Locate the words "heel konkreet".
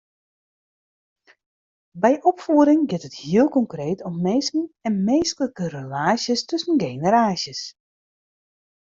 3.23-3.99